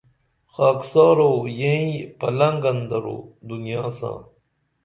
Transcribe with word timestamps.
خاکسارو 0.55 1.31
یئیں 1.59 1.91
پلنگن 2.19 2.79
درو 2.89 3.17
دنیا 3.49 3.83
ساں 3.97 4.17